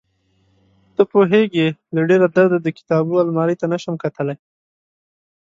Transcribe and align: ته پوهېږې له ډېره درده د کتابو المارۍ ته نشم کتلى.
ته 0.95 1.01
پوهېږې 1.11 1.67
له 1.95 2.01
ډېره 2.09 2.27
درده 2.35 2.57
د 2.63 2.67
کتابو 2.77 3.13
المارۍ 3.23 3.55
ته 3.61 3.65
نشم 3.73 3.95
کتلى. 4.03 4.35